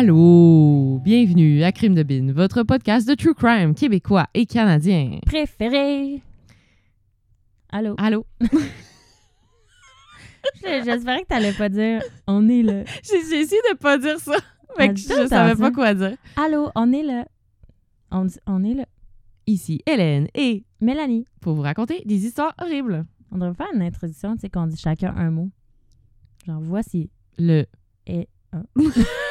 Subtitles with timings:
[0.00, 5.18] Allô, bienvenue à Crime de Bin, votre podcast de true crime québécois et canadien.
[5.26, 6.22] Préféré.
[7.70, 7.96] Allô?
[7.98, 8.24] Allô,
[10.62, 12.84] J'espérais que t'allais pas dire on est là.
[13.02, 14.36] j'ai essayé de pas dire ça,
[14.78, 16.16] mais que je savais pas quoi dire.
[16.36, 17.26] Allô, on est là.
[18.12, 18.86] On, on est là.
[19.48, 23.04] Ici Hélène et Mélanie, pour vous raconter des histoires horribles.
[23.32, 25.50] on devrait faire une introduction, tu sais, qu'on dit chacun un mot.
[26.46, 27.10] Genre, voici.
[27.36, 27.66] Le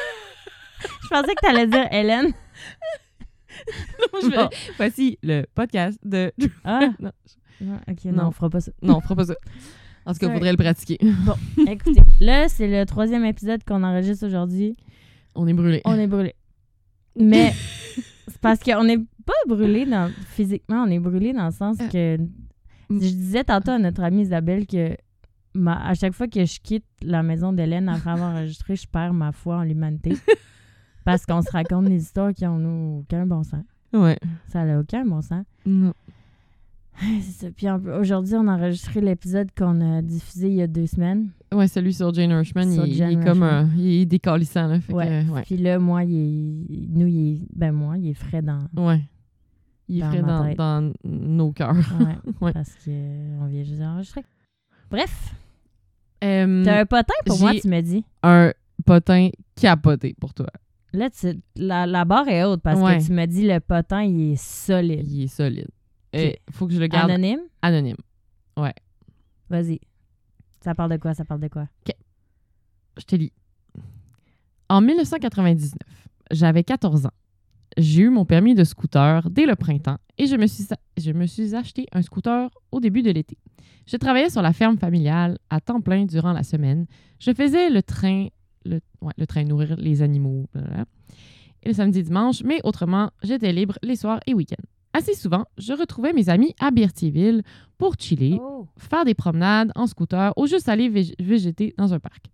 [1.08, 2.32] Je pensais que t'allais dire Hélène.
[4.22, 4.48] Je vais- Bon.
[4.76, 6.32] Voici le podcast de.
[6.64, 7.10] Ah, non,
[7.60, 8.12] non, ok, Non.
[8.12, 8.72] non, on fera pas ça.
[8.82, 9.34] non, on fera pas ça.
[10.06, 10.98] En tout cas, il faudrait le pratiquer.
[11.66, 14.76] Écoutez, là, c'est le troisième épisode qu'on enregistre aujourd'hui.
[15.34, 15.80] On est brûlé.
[15.84, 16.34] On est brûlé.
[17.16, 17.52] Mais
[18.28, 22.16] c'est parce qu'on n'est pas brûlé dans, physiquement, on est brûlé dans le sens que.
[22.90, 24.96] Je disais tantôt à notre amie Isabelle que
[25.54, 29.12] ma- à chaque fois que je quitte la maison d'Hélène après avoir enregistré, je perds
[29.12, 30.16] ma foi en l'humanité.
[31.08, 33.64] Parce qu'on se raconte des histoires qui n'ont aucun bon sens.
[33.94, 34.18] Ouais.
[34.48, 35.42] Ça n'a aucun bon sens.
[35.64, 35.94] Non.
[37.00, 37.46] C'est ça.
[37.50, 41.30] Puis aujourd'hui, on a enregistré l'épisode qu'on a diffusé il y a deux semaines.
[41.50, 43.42] Ouais, celui sur Jane Hirschman, Sur il, est comme.
[43.42, 44.80] Euh, il est décalissant, là.
[44.80, 45.24] Fait Ouais.
[45.26, 45.42] que, ouais.
[45.46, 48.68] Puis là, moi, il est, nous, il est, ben moi, il est frais dans.
[48.76, 49.00] Ouais.
[49.88, 51.74] Il est Dans frais dans, nos cœurs.
[52.00, 52.52] Ouais, Ouais.
[52.52, 54.24] Parce qu'on vient juste d'enregistrer.
[54.90, 55.34] Bref,
[56.22, 58.04] Euh, t'as un potin pour moi, tu me dis.
[58.22, 58.52] un
[58.84, 60.48] potin capoté pour toi.
[60.92, 62.98] Là, tu- la, la barre est haute parce Ouais.
[62.98, 65.06] que tu me dis le potin, il est solide.
[65.06, 65.68] Il est solide.
[66.14, 66.20] Ok.
[66.22, 67.40] Il faut que je le garde Anonyme?
[67.62, 67.96] anonyme.
[69.50, 69.80] Vas-y.
[70.62, 71.14] Ça parle de quoi?
[71.14, 71.68] Ça parle de quoi?
[72.98, 73.32] Je te lis.
[74.68, 75.72] En 1999,
[76.32, 77.12] j'avais 14 ans.
[77.76, 80.66] J'ai eu mon permis de scooter dès le printemps et je me suis,
[80.98, 83.38] je me suis acheté un scooter au début de l'été.
[83.86, 86.86] Je travaillais sur la ferme familiale à temps plein durant la semaine.
[87.20, 88.26] Je faisais le train,
[88.68, 90.84] le, ouais, le train nourrir les animaux, blablabla,
[91.62, 94.62] et le samedi et dimanche, mais autrement, j'étais libre les soirs et week-ends.
[94.92, 97.42] Assez souvent, je retrouvais mes amis à Berthierville
[97.78, 98.66] pour chiller, Oh!
[98.78, 102.26] faire des promenades en scooter ou juste aller vég- végéter dans un parc.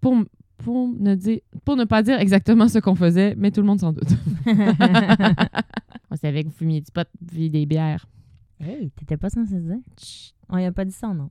[0.00, 0.16] Pour,
[0.58, 3.80] pour, ne dire, pour ne pas dire exactement ce qu'on faisait, mais tout le monde
[3.80, 4.10] s'en doute.
[6.10, 8.06] On savait que vous fumiez du pot, buviez des bières.
[8.60, 9.76] hey, t'étais pas censé dire?
[10.00, 10.34] Chut.
[10.48, 11.30] On y a pas dit ça, non?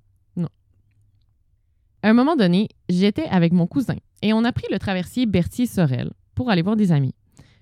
[2.07, 6.13] À un moment donné, j'étais avec mon cousin et on a pris le traversier Berthier-Sorel
[6.35, 7.13] pour aller voir des amis.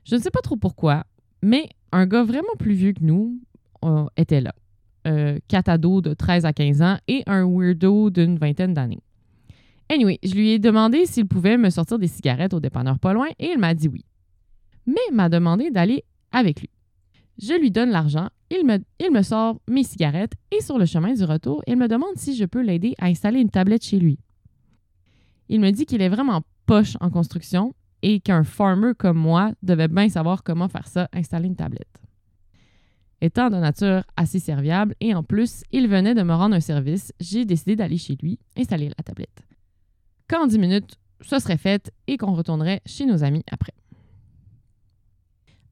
[0.04, 1.04] Je ne sais pas trop pourquoi,
[1.42, 3.40] mais un gars vraiment plus vieux que nous
[3.84, 4.54] euh, était là.
[5.08, 9.02] Euh, quatre de 13 à 15 ans et un weirdo d'une vingtaine d'années.
[9.90, 13.30] Anyway, je lui ai demandé s'il pouvait me sortir des cigarettes au dépanneur pas loin
[13.40, 14.06] et il m'a dit oui.
[14.86, 16.70] Mais m'a demandé d'aller avec lui.
[17.42, 21.64] Je lui donne l'argent, il me sort mes cigarettes et sur le chemin du retour,
[21.66, 24.20] il me demande si je peux l'aider à installer une tablette chez lui.
[25.50, 29.88] Il me dit qu'il est vraiment poche en construction et qu'un farmer comme moi devait
[29.88, 32.02] bien savoir comment faire ça, installer une tablette.
[33.22, 37.14] Étant de nature assez serviable et en plus, il venait de me rendre un service,
[37.20, 39.44] j'ai décidé d'aller chez lui installer la tablette.
[40.28, 43.74] Qu'en 10 minutes, ce serait fait et qu'on retournerait chez nos amis après.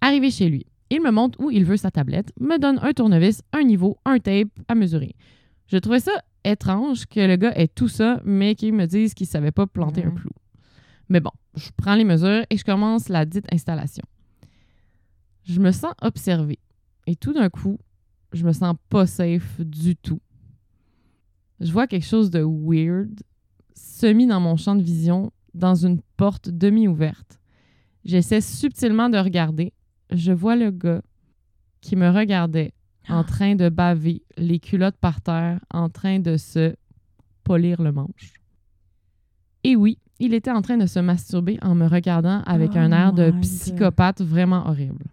[0.02, 3.42] Arrivé chez lui, il me montre où il veut sa tablette, me donne un tournevis,
[3.52, 5.16] un niveau, un tape à mesurer.
[5.68, 6.12] Je trouvais ça
[6.44, 10.04] étrange que le gars ait tout ça, mais qu'il me dise qu'il savait pas planter
[10.04, 10.16] un Ouais.
[10.16, 10.32] clou.
[11.10, 14.04] Mais bon, je prends les mesures et je commence la dite installation.
[15.44, 16.60] Je me sens observée.
[17.08, 17.78] Et tout d'un coup,
[18.32, 20.22] je me sens pas safe du tout.
[21.60, 23.22] Je vois quelque chose de weird,
[23.76, 27.40] semi dans mon champ de vision, dans une porte demi-ouverte.
[28.06, 29.74] J'essaie subtilement de regarder.
[30.12, 31.02] Je vois le gars
[31.82, 32.74] qui me regardait
[33.10, 36.76] en train de baver, les culottes par terre, en train de se
[37.44, 38.34] polir le manche.
[39.64, 42.92] Et oui, il était en train de se masturber en me regardant avec Oh un
[42.92, 43.42] air de God.
[43.42, 45.06] psychopathe vraiment horrible.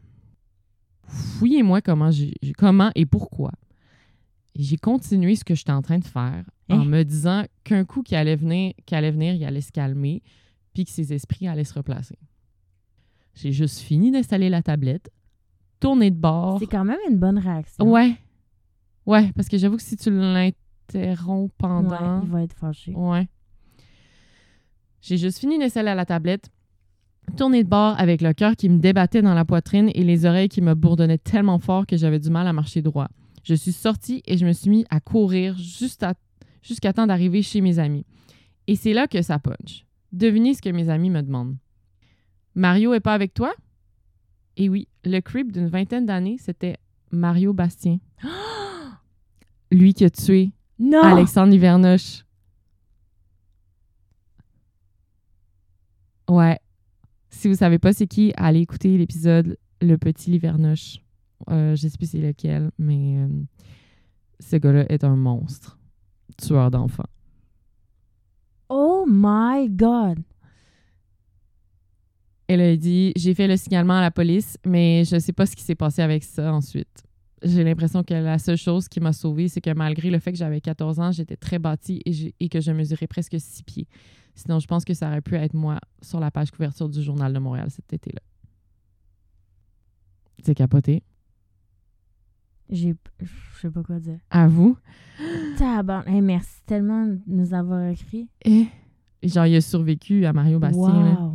[1.07, 3.53] Fouillez-moi comment, j'ai- comment et pourquoi?
[4.57, 6.85] J'ai continué ce que j'étais en train de faire en Hein?
[6.85, 10.23] me disant qu'un coup qui allait venir, qui allait venir, il allait se calmer,
[10.73, 12.19] puis que ses esprits allaient se replacer.
[13.35, 15.11] J'ai juste fini d'installer la tablette,
[15.81, 16.59] tourné de bord.
[16.61, 17.85] C'est quand même une bonne réaction.
[17.91, 18.17] Ouais.
[19.07, 22.23] Ouais, parce que j'avoue que si tu l'interromps Ouais, pendant.
[22.23, 22.93] il va être fâché.
[22.95, 23.29] Ouais.
[25.03, 26.51] J'ai juste fini d'installer la tablette,
[27.37, 30.49] tourné de bord avec le cœur qui me débattait dans la poitrine et les oreilles
[30.49, 33.09] qui me bourdonnaient tellement fort que j'avais du mal à marcher droit.
[33.43, 36.15] Je suis sortie et je me suis mis à courir juste à-
[36.63, 38.05] jusqu'à temps d'arriver chez mes amis.
[38.67, 39.87] Et c'est là que ça punch.
[40.13, 41.57] Devinez ce que mes amis me demandent.
[42.55, 43.53] Mario est pas avec toi?
[44.57, 46.77] Et oui, le creep d'une vingtaine d'années, c'était
[47.11, 47.99] Mario Bastien.
[49.71, 51.03] Lui qui a tué Non!
[51.03, 52.25] Alexandre Livernoche.
[56.29, 56.59] Ouais.
[57.31, 60.99] Si vous savez pas c'est qui, allez écouter l'épisode Le Petit Livernoche.
[61.49, 63.29] Euh, je sais plus c'est lequel, mais euh,
[64.41, 65.79] ce gars-là est un monstre.
[66.37, 67.09] Tueur d'enfants.
[68.69, 70.21] Oh my God!
[72.53, 75.55] Elle a dit J'ai fait le signalement à la police, mais je sais pas ce
[75.55, 77.05] qui s'est passé avec ça ensuite.
[77.45, 80.39] J'ai l'impression que la seule chose qui m'a sauvée, c'est que malgré le fait que
[80.39, 83.87] j'avais 14 ans, j'étais très bâtie et, que je mesurais presque 6 pieds.
[84.35, 87.33] Sinon, je pense que ça aurait pu être moi sur la page couverture du Journal
[87.33, 88.21] de Montréal cet été-là.
[90.43, 91.05] C'est capoté.
[92.69, 92.97] J'ai.
[93.21, 94.19] Je sais pas quoi dire.
[94.29, 94.77] À vous.
[95.57, 96.09] Tabarn.
[96.09, 98.29] Hey, merci tellement de nous avoir écrit.
[98.45, 98.67] Et
[99.23, 101.05] genre, il a survécu à Mario Bastien.
[101.05, 101.33] là.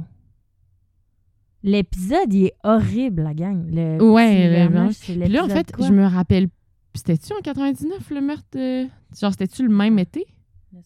[1.65, 3.65] L'épisode, il est horrible, la gang.
[3.73, 5.87] Le Ouais, le là, en fait, quoi?
[5.87, 6.47] je me rappelle.
[6.93, 8.83] C'était-tu en 99 le meurtre de.
[9.19, 10.25] Genre, c'était-tu le même été?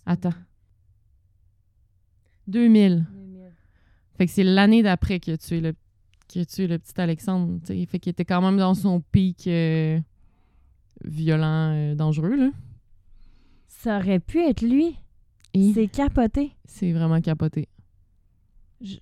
[0.05, 0.33] Attends.
[2.47, 3.05] 2000.
[4.17, 5.73] Fait que c'est l'année d'après qu'il a tué le,
[6.27, 7.59] qu'il a tué le petit Alexandre.
[7.61, 7.85] tu sais.
[7.85, 9.99] Fait qu'il était quand même dans son pic euh,
[11.03, 12.35] violent, euh, dangereux.
[12.35, 12.49] Là.
[13.67, 14.95] Ça aurait pu être lui.
[15.53, 15.73] Et?
[15.73, 16.51] C'est capoté.
[16.65, 17.67] c'est vraiment capoté.
[18.81, 18.97] Je-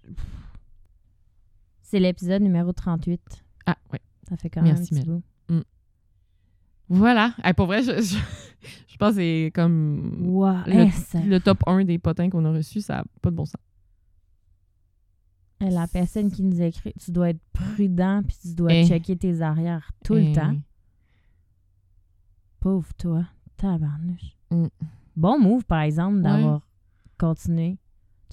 [1.89, 3.22] C'est l'épisode numéro 38.
[3.66, 4.01] Ah, ouais.
[4.28, 5.63] Ça fait quand Merci, même un petit bout.
[6.89, 7.34] Voilà.
[7.44, 8.18] Hey, pour vrai, je, je,
[8.88, 10.56] je pense que c'est comme Wow!
[10.66, 12.81] Le- hey, ça- le top 1 des potins qu'on a reçus.
[12.81, 13.56] Ça n'a pas de bon sens.
[15.62, 18.86] La personne qui nous écrit, tu dois être prudent puis tu dois Eh.
[18.86, 20.56] checker tes arrières tout le temps.
[22.60, 23.25] Pauvre toi.
[23.56, 24.36] Tabarnouche.
[24.51, 24.68] Mm.
[25.16, 26.62] Bon move, par exemple, d'avoir
[27.18, 27.78] continué.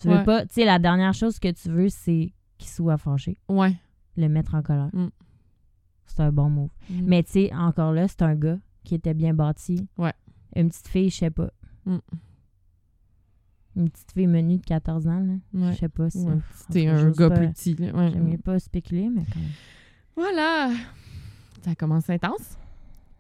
[0.01, 0.25] Tu veux Ouais.
[0.25, 0.45] pas...
[0.45, 3.37] Tu sais, la dernière chose que tu veux, c'est qu'il soit fâché.
[3.49, 3.75] Ouais.
[4.17, 4.91] Le mettre en colère.
[4.93, 5.09] Mm.
[6.06, 6.71] C'est un bon move.
[6.91, 7.01] Mm.
[7.06, 9.89] Mais tu sais, encore là, c'est un gars qui était bien bâti.
[9.99, 10.12] Ouais.
[10.55, 11.51] Une petite fille, je sais pas.
[11.87, 11.99] Mm.
[13.77, 15.35] Une petite fille menue de 14 ans, là.
[15.53, 15.73] Ouais.
[15.73, 16.19] Je sais pas si...
[16.19, 16.39] Ouais.
[16.55, 17.75] C'était un gars pas- plus petit.
[17.81, 18.11] Ouais.
[18.12, 19.51] J'aime mieux pas spéculer, mais quand même.
[20.15, 20.71] Voilà.
[21.62, 22.56] Ça commence intense.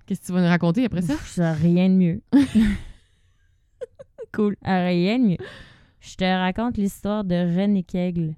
[0.06, 1.16] Qu'est-ce que tu vas nous raconter après ça?
[1.16, 2.22] Ça, rien de mieux.
[4.32, 4.56] Cool.
[4.64, 5.36] Rien de mieux.
[6.00, 8.34] Je te raconte l'histoire de René Kegle,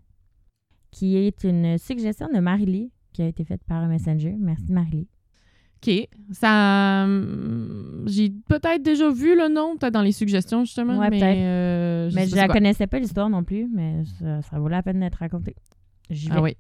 [0.97, 4.35] qui est une suggestion de Marie-Lee, qui a été faite par Messenger.
[4.39, 5.09] Merci Marie-Lee.
[5.87, 6.09] OK.
[6.33, 7.05] Ça.
[7.05, 10.97] hum, J'ai peut-être déjà vu le nom, peut-être dans les suggestions, justement.
[10.99, 11.37] Ouais, mais peut-être.
[11.39, 14.83] euh, je mais je la connaissais pas l'histoire non plus, mais ça, ça vaut la
[14.83, 15.55] peine d'être racontée.
[16.09, 16.35] J'y vais.
[16.37, 16.57] Ah oui.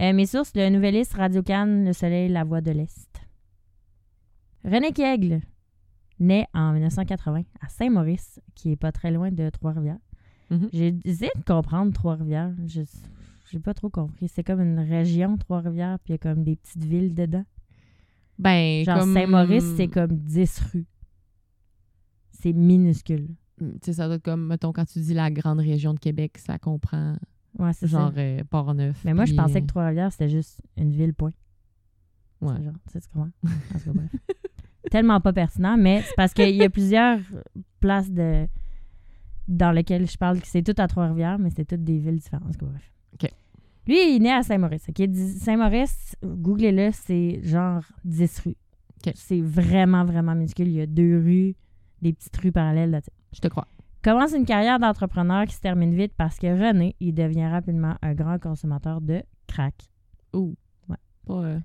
[0.00, 3.08] Euh, mes sources, le Nouvelliste, Radio Cannes, Le Soleil, La Voix de l'Est.
[4.64, 5.40] René Kegle
[6.18, 9.98] naît en 1980 à Saint-Maurice, qui est pas très loin de Trois-Rivières.
[10.50, 10.68] Mhm.
[10.72, 12.52] J'ai essayé de comprendre Trois-Rivières.
[12.66, 12.82] Je
[13.50, 14.28] j'ai pas trop compris.
[14.28, 17.44] C'est comme une région, Trois-Rivières, puis il y a comme des petites villes dedans.
[18.38, 19.14] Ben, Genre comme...
[19.14, 20.86] Saint-Maurice, c'est comme 10 rues.
[22.32, 23.28] C'est minuscule.
[23.58, 26.36] Tu sais, ça doit être comme, mettons, quand tu dis la grande région de Québec,
[26.38, 27.16] ça comprend
[27.58, 28.20] Ouais, c'est genre ça.
[28.20, 29.02] euh, Port-Neuf.
[29.04, 31.32] Mais moi, je pensais euh, que Trois-Rivières, c'était juste une ville, point.
[32.42, 32.62] Ouais.
[32.62, 33.30] Genre, tu sais, tu comprends?
[33.44, 34.10] En tout cas, bref.
[34.90, 37.18] Tellement pas pertinent, mais c'est parce qu'il y a plusieurs
[37.80, 38.46] places de
[39.48, 42.48] dans lesquelles je parle c'est tout à Trois-Rivières, mais c'est toutes des villes différentes.
[42.48, 42.92] En tout cas, bref.
[43.20, 43.30] OK.
[43.86, 44.88] Lui, il est né à Saint-Maurice.
[44.88, 45.02] ok?
[45.06, 48.56] Dix- Saint-Maurice, googlez-le, c'est genre 10 rues.
[49.14, 50.66] C'est vraiment, vraiment minuscule.
[50.66, 51.54] Il y a deux rues,
[52.02, 53.00] des petites rues parallèles là
[53.32, 53.68] Je te crois.
[54.02, 58.14] Commence une carrière d'entrepreneur qui se termine vite parce que René, il devient rapidement un
[58.14, 59.74] grand consommateur de crack.
[60.32, 60.54] Ouh.
[60.88, 60.96] Ouais.
[61.24, 61.58] Pas, euh,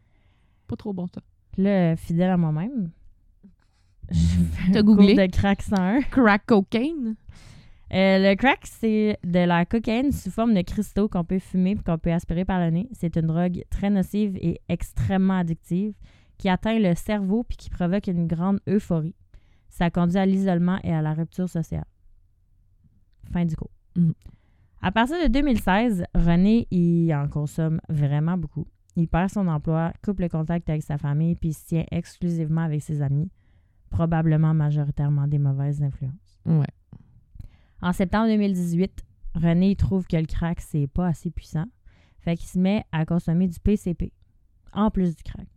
[0.67, 1.21] pas trop bon, ça.
[1.57, 2.91] Là, fidèle à moi-même,
[4.11, 5.15] je fais un googlé?
[5.15, 6.01] de crack 101.
[6.11, 7.15] Crack cocaine?
[7.93, 11.75] Euh, le crack, c'est de la cocaïne sous forme de cristaux qu'on peut fumer et
[11.75, 12.87] qu'on peut aspirer par le nez.
[12.93, 15.93] C'est une drogue très nocive et extrêmement addictive
[16.37, 19.15] qui atteint le cerveau puis qui provoque une grande euphorie.
[19.69, 21.85] Ça conduit à l'isolement et à la rupture sociale.
[23.31, 23.71] Fin du cours.
[23.97, 24.13] Mhm.
[24.81, 28.67] À partir de 2016, René, il en consomme vraiment beaucoup.
[28.95, 32.81] Il perd son emploi, coupe le contact avec sa famille puis se tient exclusivement avec
[32.81, 33.29] ses amis,
[33.89, 36.39] probablement majoritairement des mauvaises influences.
[36.45, 36.65] Ouais.
[37.81, 39.03] En septembre 2018,
[39.35, 41.65] René trouve que le crack, c'est pas assez puissant.
[42.19, 44.11] Fait qu'il se met à consommer du PCP,
[44.73, 45.47] en plus du crack.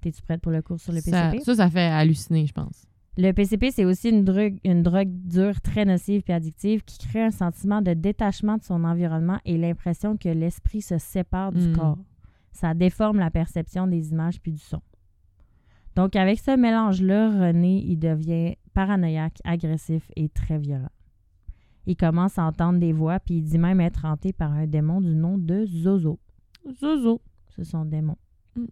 [0.00, 1.40] T'es-tu prête pour le cours sur le PCP?
[1.44, 2.86] ça, ça fait halluciner, je pense.
[3.18, 7.22] Le PCP, c'est aussi une drogue, une drogue dure, très nocive et addictive qui crée
[7.22, 11.76] un sentiment de détachement de son environnement et l'impression que l'esprit se sépare du Mm.
[11.76, 11.98] corps.
[12.52, 14.80] Ça déforme la perception des images puis du son.
[15.96, 20.88] Donc, avec ce mélange-là, René, il devient paranoïaque, agressif et très violent.
[21.86, 25.00] Il commence à entendre des voix, puis il dit même être hanté par un démon
[25.00, 26.18] du nom de Zozo.
[26.78, 27.20] Zozo.
[27.56, 28.16] C'est son démon.
[28.56, 28.66] Mm.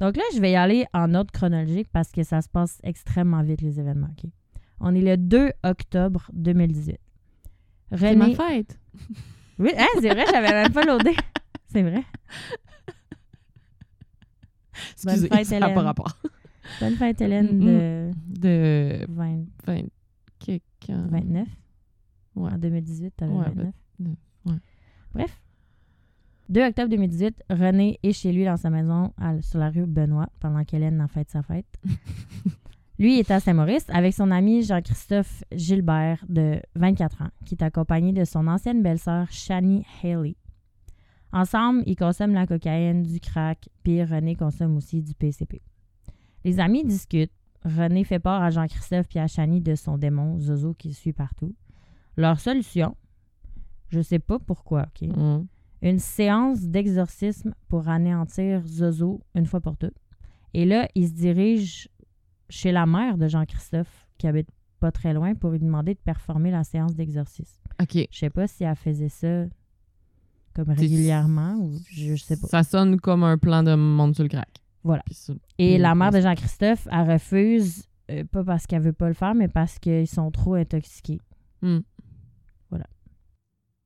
[0.00, 3.42] Donc là, je vais y aller en ordre chronologique parce que ça se passe extrêmement
[3.42, 4.10] vite, les événements.
[4.80, 6.98] On est le 2 octobre 2018.
[7.96, 8.78] C'est ma René, fête.
[9.58, 11.14] Oui, hein, c'est vrai, j'avais même pas loadé.
[11.68, 12.02] C'est vrai.
[15.04, 15.84] Bonne Excusez, fête, ça n'a pas Hélène.
[15.86, 16.18] rapport.
[16.80, 19.82] Bonne fête, Hélène, de De 20 20
[20.40, 21.06] quelqu'un.
[21.08, 21.46] 29.
[22.36, 22.52] Ouais.
[22.52, 23.74] En 2018, t'avais Ouais, 29.
[23.98, 24.56] ben, ouais.
[25.12, 25.40] Bref.
[26.50, 30.28] 2 octobre 2018, René est chez lui dans sa maison à- sur la rue Benoît
[30.40, 31.66] pendant qu'Hélène en fête sa fête.
[32.98, 38.12] lui est à Saint-Maurice avec son ami Jean-Christophe Gilbert de 24 ans qui est accompagné
[38.12, 40.36] de son ancienne belle-sœur Shani Haley.
[41.32, 45.62] Ensemble, ils consomment la cocaïne, du crack, puis René consomme aussi du PCP.
[46.44, 47.32] Les amis discutent.
[47.64, 51.14] René fait part à Jean-Christophe et à Shani de son démon Zozo qui le suit
[51.14, 51.54] partout.
[52.16, 52.96] Leur solution,
[53.88, 55.08] je sais pas pourquoi, OK?
[55.08, 55.46] Mm.
[55.82, 59.96] Une séance d'exorcisme pour anéantir Zozo une fois pour toutes.
[60.54, 61.88] Et là, il se dirige
[62.48, 64.48] chez la mère de Jean-Christophe, qui habite
[64.80, 67.60] pas très loin, pour lui demander de performer la séance d'exorcisme.
[67.80, 68.06] OK.
[68.10, 69.44] Je sais pas si elle faisait ça
[70.54, 72.46] comme régulièrement ou je, je sais pas.
[72.46, 74.62] Ça sonne comme un plan de monde sur le crack.
[74.84, 75.02] Voilà.
[75.58, 79.34] Et la mère de Jean-Christophe, elle refuse, euh, pas parce qu'elle veut pas le faire,
[79.34, 81.20] mais parce qu'ils sont trop intoxiqués.
[81.62, 81.78] Mm.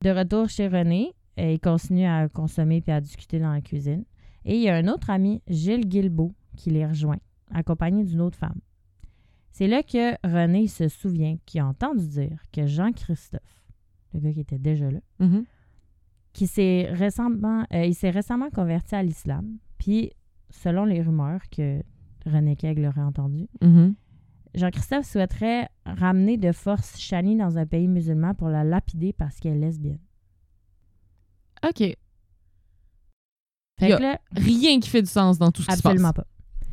[0.01, 4.05] De retour chez René, euh, il continue à consommer puis à discuter dans la cuisine.
[4.45, 7.17] Et il y a un autre ami, Gilles Guilbeault, qui les rejoint,
[7.51, 8.61] accompagné d'une autre femme.
[9.51, 13.61] C'est là que René se souvient qu'il a entendu dire que Jean-Christophe,
[14.13, 15.43] le gars qui était déjà là, Mhm.
[16.31, 19.57] qui s'est récemment, euh, il s'est récemment converti à l'islam.
[19.79, 20.11] Puis,
[20.49, 21.83] selon les rumeurs que
[22.25, 23.95] René Keg l'aurait entendu, Mhm.
[24.55, 29.57] Jean-Christophe souhaiterait ramener de force Shani dans un pays musulman pour la lapider parce qu'elle
[29.57, 29.99] est lesbienne.
[31.63, 31.77] OK.
[31.77, 31.97] Fait
[33.89, 36.11] Y a- que là, Rien qui fait du sens dans tout ce qui se absolument
[36.13, 36.25] passe.
[36.25, 36.65] pas.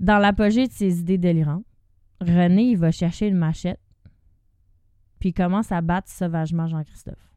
[0.00, 1.64] Dans l'apogée de ses idées délirantes,
[2.20, 3.80] René, il va chercher une machette,
[5.18, 7.30] puis il commence à battre sauvagement Jean-Christophe.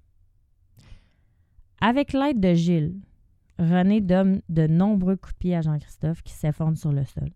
[1.79, 2.95] Avec l'aide de Gilles,
[3.59, 7.29] René donne de nombreux coups de pied à Jean-Christophe qui s'effondre sur le sol.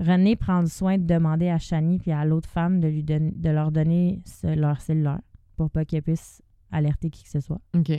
[0.00, 3.50] René prend le soin de demander à Chani puis à l'autre femme de, lui de
[3.50, 5.20] leur donner ce- leur cellulaire
[5.56, 6.40] pour pas qu'elle puisse
[6.72, 7.60] alerter qui que ce soit.
[7.76, 7.92] OK.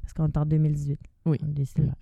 [0.00, 1.00] Parce qu'on est en 2018.
[1.26, 1.38] Oui.
[1.42, 1.96] Des cellulaires.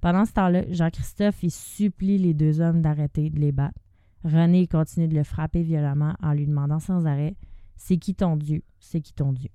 [0.00, 3.78] Pendant ce temps-là, Jean-Christophe, il supplie les deux hommes d'arrêter de les battre.
[4.24, 7.36] René continue de le frapper violemment en lui demandant sans arrêt
[7.76, 8.62] C'est qui ton Dieu?
[8.80, 9.50] C'est qui ton Dieu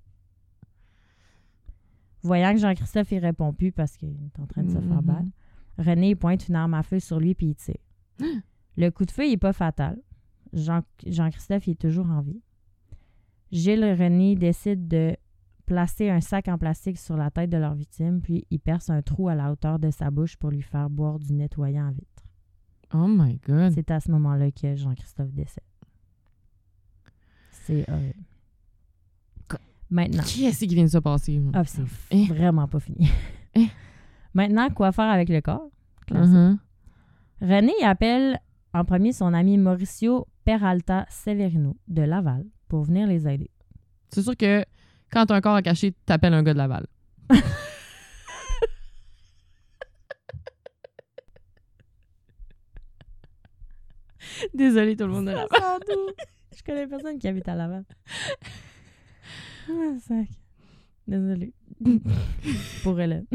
[2.24, 5.06] Voyant que Jean-Christophe, il répond plus parce qu'il est en train de se faire Mhm.
[5.06, 5.28] battre,
[5.78, 7.76] René pointe une arme à feu sur lui puis il tire.
[8.78, 9.98] Le coup de feu, n'est pas fatal.
[10.54, 12.42] Jean- Jean-Christophe, il est toujours en vie.
[13.52, 15.16] Gilles et René décident de
[15.66, 19.02] placer un sac en plastique sur la tête de leur victime, puis il perce un
[19.02, 22.24] trou à la hauteur de sa bouche pour lui faire boire du nettoyant à vitre.
[22.94, 23.72] Oh my God.
[23.74, 25.64] C'est à ce moment-là que Jean-Christophe décède.
[27.52, 28.20] C'est horrible.
[29.90, 30.24] Maintenant.
[30.24, 31.42] Qui est-ce qui vient de se passer?
[31.54, 32.26] Ah, c'est Eh.
[32.26, 33.08] vraiment pas fini.
[33.54, 33.68] Eh.
[34.34, 35.70] Maintenant, quoi faire avec le corps?
[36.12, 36.58] Mhm.
[37.42, 38.40] René appelle
[38.76, 43.50] en premier son ami Mauricio Peralta Severino de Laval pour venir les aider.
[44.10, 44.66] C'est sûr que
[45.10, 46.86] quand t'as un corps à cacher, t'appelles un gars de Laval.
[54.54, 55.48] Désolée tout le monde de Laval.
[56.58, 57.86] Je connais personne qui habite à Laval.
[59.70, 60.28] Ah, sac.
[61.08, 61.54] Désolée.
[62.84, 63.26] Pour Hélène.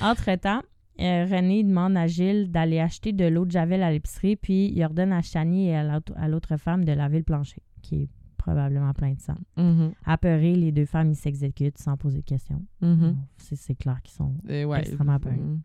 [0.00, 0.62] Entre-temps,
[1.02, 4.82] euh, René demande à Gilles d'aller acheter de l'eau de Javel à l'épicerie, puis il
[4.84, 9.12] ordonne à Chani et à l'autre- femme de laver le plancher, qui est probablement plein
[9.12, 9.36] de sang.
[9.56, 9.92] Mhm.
[10.04, 12.62] Apeurés, les deux femmes, ils s'exécutent sans poser de questions.
[12.80, 13.16] Mhm.
[13.36, 14.80] C'est c'est clair qu'ils sont ouais.
[14.80, 15.32] Extrêmement peur.
[15.32, 15.60] Mhm.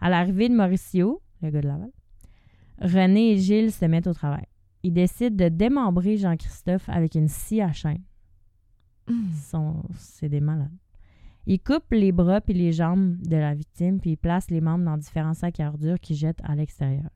[0.00, 1.90] À l'arrivée de Mauricio, le gars de Laval,
[2.80, 4.44] René et Gilles se mettent au travail.
[4.84, 8.02] Ils décident de démembrer Jean-Christophe avec une scie à chaîne.
[9.50, 10.70] Sont- C'est des malades.
[11.50, 14.84] Ils coupent les bras et les jambes de la victime, puis ils placent les membres
[14.84, 17.08] dans différents sacs à ordures qu'ils jettent à l'extérieur.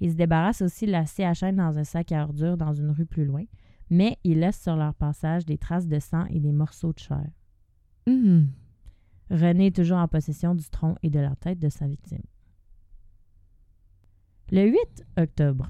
[0.00, 2.72] Ils se débarrassent aussi de la scie à chaîne dans un sac à ordures dans
[2.72, 3.44] une rue plus loin,
[3.90, 7.28] mais ils laissent sur leur passage des traces de sang et des morceaux de chair.
[8.06, 8.48] Mhm.
[9.30, 12.24] René est toujours en possession du tronc et de la tête de sa victime.
[14.50, 15.68] Le 8 octobre,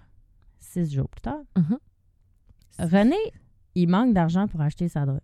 [0.61, 1.79] six jours plus tard, Mhm.
[2.79, 3.17] René,
[3.75, 5.21] il manque d'argent pour acheter sa drogue.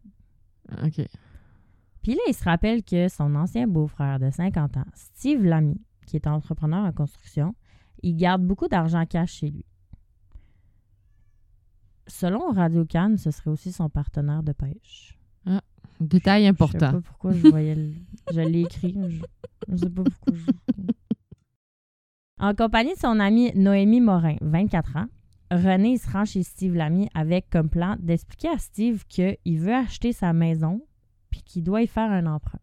[0.85, 1.07] OK.
[2.03, 6.17] Puis là, il se rappelle que son ancien beau-frère de 50 ans, Steve Lamy, qui
[6.17, 7.55] est entrepreneur en construction,
[8.03, 9.65] il garde beaucoup d'argent cash chez lui.
[12.07, 15.17] Selon Radio Cannes, ce serait aussi son partenaire de pêche.
[16.01, 16.93] Détail Je sais important.
[16.93, 17.93] pas pourquoi je voyais le...
[18.33, 18.97] Je l'ai écrit.
[19.11, 19.23] Je...
[19.69, 20.35] je sais pas pourquoi.
[20.35, 20.93] je-
[22.39, 25.07] En compagnie de son amie Noémie Morin, 24 ans,
[25.51, 30.13] René se rend chez Steve Lamy avec comme plan d'expliquer à Steve qu'il veut acheter
[30.15, 30.81] sa maison
[31.31, 32.59] puis qu'il doit y faire un emprunt.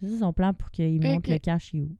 [0.00, 1.28] C'est ça son plan pour qu'il montre Ok.
[1.28, 1.96] le cash et où.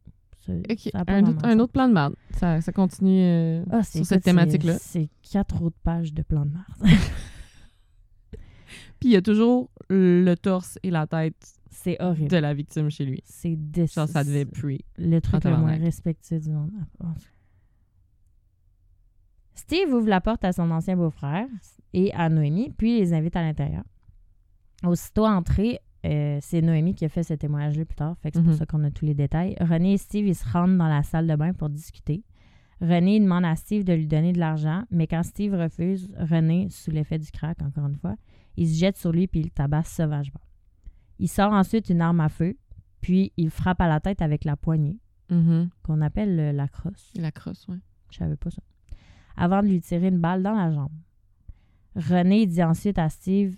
[0.48, 1.60] Un, autre, un sens.
[1.60, 2.14] autre plan de merde.
[2.36, 4.78] Ça, ça continue euh, Ah, sur cette écoute, thématique-là.
[4.78, 6.66] C'est quatre autres pages de plan de merde.
[9.00, 11.34] Puis il y a toujours le torse et la tête
[11.70, 12.30] c'est horrible.
[12.30, 13.22] de la victime chez lui.
[13.24, 14.84] C'est dé- Genre, ça devait puer.
[14.98, 16.70] le truc le moins respectueux du monde.
[19.54, 21.46] Steve ouvre la porte à son ancien beau-frère
[21.92, 23.84] et à Noémie, puis les invite à l'intérieur.
[24.86, 28.42] Aussitôt entré, euh, c'est Noémie qui a fait ce témoignage-là plus tard, fait que c'est
[28.42, 28.48] Mhm.
[28.50, 29.56] pour ça qu'on a tous les détails.
[29.60, 32.22] René et Steve, ils se rendent dans la salle de bain pour discuter.
[32.80, 36.90] René demande à Steve de lui donner de l'argent, mais quand Steve refuse, René, sous
[36.90, 38.16] l'effet du crack, encore une fois,
[38.56, 40.40] il se jette sur lui puis il le tabasse sauvagement.
[41.18, 42.56] Il sort ensuite une arme à feu,
[43.00, 44.98] puis il frappe à la tête avec la poignée,
[45.30, 45.70] Mhm.
[45.82, 47.12] qu'on appelle euh, la crosse.
[47.16, 47.78] La crosse, ouais.
[48.10, 48.62] Je savais pas ça.
[49.36, 50.92] Avant de lui tirer une balle dans la jambe.
[51.96, 53.56] René dit ensuite à Steve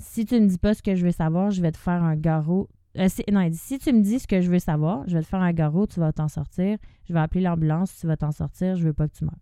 [0.00, 2.16] Si tu me dis pas ce que je veux savoir, je vais te faire un
[2.16, 2.68] garrot.
[2.98, 5.22] Euh, si- non, dit Si tu me dis ce que je veux savoir, je vais
[5.22, 6.78] te faire un garrot, tu vas t'en sortir.
[7.08, 9.38] Je vais appeler l'ambulance, tu vas t'en sortir, je veux pas que tu meurs.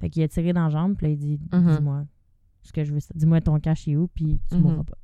[0.00, 1.76] Fait qu'il a tiré dans la jambe, puis il dit Mhm.
[1.76, 2.04] Dis-moi
[2.62, 4.62] ce que je veux Dis-moi ton cash est où, puis tu Mhm.
[4.62, 4.98] mourras pas.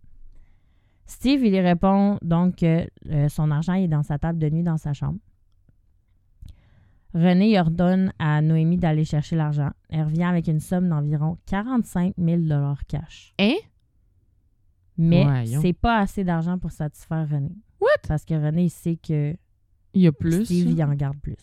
[1.06, 4.62] Steve, il lui répond donc que euh, son argent est dans sa table de nuit
[4.62, 5.18] dans sa chambre.
[7.14, 9.70] René il ordonne à Noémie d'aller chercher l'argent.
[9.90, 12.42] Elle revient avec une somme d'environ 45 000
[12.88, 13.34] cash.
[13.38, 13.54] Hein?
[14.98, 15.60] Mais Voyons.
[15.62, 17.52] c'est pas assez d'argent pour satisfaire René.
[17.80, 17.88] What?
[18.06, 19.34] Parce que René, il sait que
[19.94, 20.44] Il y a plus.
[20.44, 21.36] Steve, il en garde plus.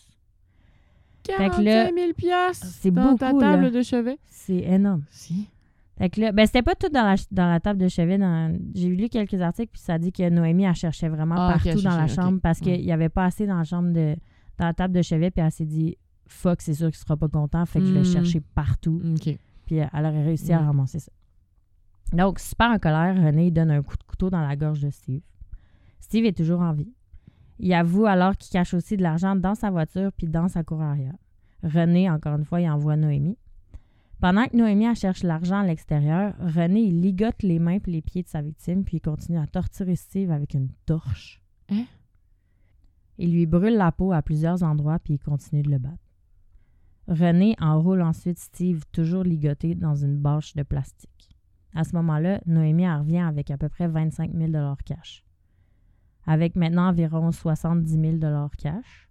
[1.24, 3.70] que 45 là, 000 piastres c'est dans ta beaucoup, table là.
[3.70, 4.18] de chevet.
[4.26, 5.02] C'est énorme.
[5.10, 5.46] Si.
[5.98, 8.16] Fait que là, ben c'était pas tout dans la, dans la table de chevet.
[8.16, 11.82] dans- J'ai lu quelques articles, puis ça dit que Noémie, elle cherchait vraiment Ah, partout
[11.82, 14.16] dans la chambre parce qu'il n'y avait pas assez dans la chambre de
[14.58, 17.28] dans la table de chevet, puis elle s'est dit fuck, c'est sûr qu'il sera pas
[17.28, 18.04] content, fait que je vais Hmm.
[18.04, 19.02] chercher partout.
[19.04, 19.36] OK.
[19.66, 20.66] Puis elle aurait réussi à Mm.
[20.66, 21.12] ramasser ça.
[22.12, 25.22] Donc, super en colère, René donne un coup de couteau dans la gorge de Steve.
[26.00, 26.92] Steve est toujours en vie.
[27.58, 30.80] Il avoue alors qu'il cache aussi de l'argent dans sa voiture puis dans sa cour
[30.80, 31.14] arrière.
[31.62, 33.36] René, encore une fois, il envoie Noémie.
[34.20, 38.02] Pendant que Noémie elle cherche l'argent à l'extérieur, René il ligote les mains et les
[38.02, 41.42] pieds de sa victime puis il continue à torturer Steve avec une torche.
[41.70, 41.84] Hein?
[43.16, 45.96] Il lui brûle la peau à plusieurs endroits puis il continue de le battre.
[47.08, 51.19] René enroule ensuite Steve toujours ligoté dans une bâche de plastique.
[51.74, 54.52] À ce moment-là, Noémie en revient avec à peu près 25 000
[54.84, 55.24] cash.
[56.26, 59.08] Avec maintenant environ 70 000 cash,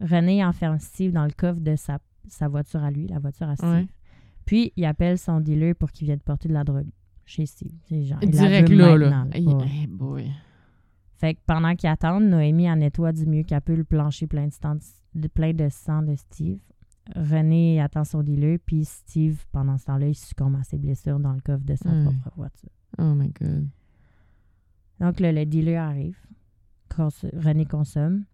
[0.00, 3.56] René enferme Steve dans le coffre de sa, sa voiture à lui, la voiture à
[3.56, 3.70] Steve.
[3.70, 3.86] Ouais.
[4.44, 6.90] Puis, il appelle son dealer pour qu'il vienne porter de la drogue
[7.24, 7.72] chez Steve.
[7.90, 9.26] Genre, Direct là, là.
[9.32, 10.30] Hey, boy.
[11.18, 15.28] Fait que pendant qu'ils attendent, Noémie en nettoie du mieux qu'elle peut le plancher de,
[15.28, 16.58] plein de sang de Steve.
[17.16, 21.32] René attend son dealer, puis Steve, pendant ce temps-là, il succombe à ses blessures dans
[21.32, 22.04] le coffre de sa Hmm.
[22.04, 22.70] propre voiture.
[22.98, 23.68] Oh my God.
[25.00, 26.16] Donc là, le dealer arrive.
[26.88, 28.24] Cons- René consomme.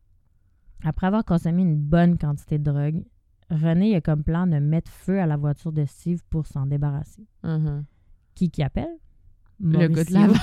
[0.85, 3.05] Après avoir consommé une bonne quantité de drogue,
[3.51, 7.27] René a comme plan de mettre feu à la voiture de Steve pour s'en débarrasser.
[7.45, 7.83] Uh-huh.
[8.35, 8.95] Qui qui appelle?
[9.61, 10.13] Le gars de.
[10.13, 10.37] Laval.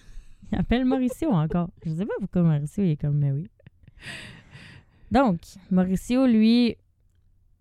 [0.52, 1.70] Il appelle Mauricio encore.
[1.84, 3.48] Je sais pas pourquoi Mauricio il est comme, mais oui.
[5.12, 6.74] Donc, Mauricio, lui,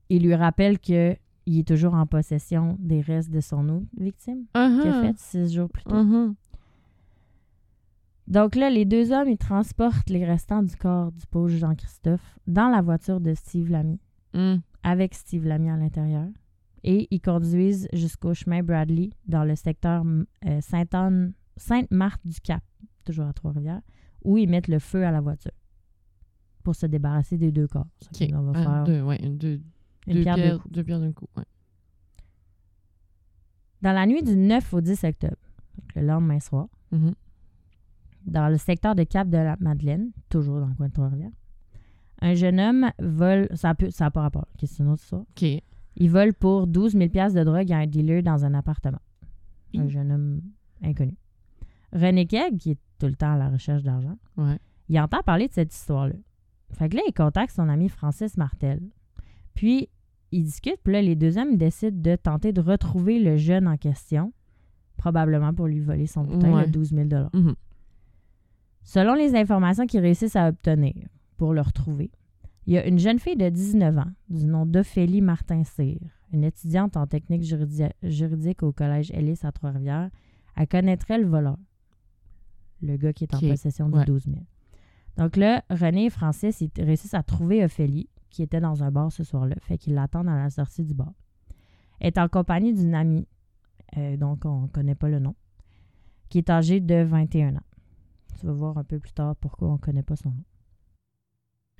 [0.10, 1.16] il lui rappelle que
[1.46, 5.02] il est toujours en possession des restes de son autre victime qu'il a Uh-huh.
[5.02, 5.96] fait six jours plus tôt.
[5.96, 6.34] Uh-huh.
[8.28, 12.68] Donc là, les deux hommes, ils transportent les restants du corps du pauvre Jean-Christophe dans
[12.70, 14.00] la voiture de Steve Lamy,
[14.34, 14.56] Mm.
[14.84, 16.28] avec Steve Lamy à l'intérieur.
[16.84, 20.04] Et ils conduisent jusqu'au chemin Bradley dans le secteur
[20.46, 20.60] euh,
[21.58, 22.62] Sainte-Marthe-du-Cap,
[23.06, 23.82] toujours à Trois-Rivières,
[24.24, 25.52] où ils mettent le feu à la voiture
[26.64, 27.88] pour se débarrasser des deux corps.
[28.20, 29.62] Qu'on va Un, faire deux, ouais, une- deux,
[30.16, 30.74] deux pierre deux pierres, coups.
[30.74, 31.28] deux pierres d'un coup.
[31.38, 31.44] Ouais.
[33.82, 35.36] Dans la nuit du 9 au 10 octobre,
[35.78, 37.14] donc le lendemain soir, Mhm.
[38.26, 41.32] dans le secteur de Cap de la Madeleine, toujours dans le coin de Trois-Rivières,
[42.22, 45.22] un jeune homme vole, ça n'a ça a pas rapport, ok, c'est une autre histoire.
[45.22, 45.46] OK.
[46.00, 49.02] Il vole pour 12 000 de drogue à un dealer dans un appartement.
[49.76, 50.42] Un jeune homme
[50.82, 51.16] inconnu.
[51.94, 54.58] René Kegg, qui est tout le temps à la recherche d'argent, Ouais.
[54.90, 56.16] il entend parler de cette histoire-là.
[56.74, 58.82] Fait que là, il contacte son ami Francis Martel.
[59.54, 59.90] Puis,
[60.38, 63.78] ils discutent, puis là, les deux hommes décident de tenter de retrouver le jeune en
[63.78, 64.34] question,
[64.98, 66.66] probablement pour lui voler son butin Ouais.
[66.68, 67.56] de 12 000 Mhm.
[68.84, 70.94] Selon les informations qu'ils réussissent à obtenir
[71.38, 72.12] pour le retrouver,
[72.66, 76.00] il y a une jeune fille de 19 ans, du nom d'Ophélie Martin-Cyr,
[76.32, 80.10] une étudiante en technique juridi- juridique au collège Ellis à Trois-Rivières.
[80.56, 81.58] Elle connaîtrait le voleur,
[82.82, 84.06] le gars qui est en possession du ouais.
[84.06, 84.38] 12 000.
[85.18, 89.12] Donc là, René et Francis ils réussissent à trouver Ophélie, qui était dans un bar
[89.12, 91.12] ce soir-là, fait qu'ils l'attendent à la sortie du bar.
[92.00, 93.28] Elle est en compagnie d'une amie,
[93.98, 95.34] euh, donc on ne connaît pas le nom,
[96.30, 97.66] qui est âgée de 21 ans.
[98.40, 100.44] Tu vas voir un peu plus tard pourquoi on ne connaît pas son nom.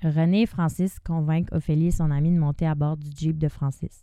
[0.02, 3.46] René et Francis convainquent Ophélie et son ami de monter à bord du Jeep de
[3.46, 4.02] Francis.